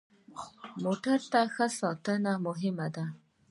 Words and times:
موټر 0.83 1.19
ته 1.31 1.41
ښه 1.53 1.67
ساتنه 1.79 2.31
مهمه 2.45 2.87
ده. 2.95 3.05